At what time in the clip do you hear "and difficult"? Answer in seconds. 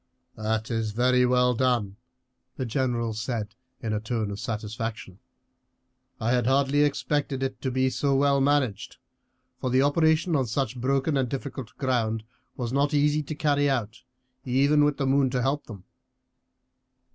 11.17-11.77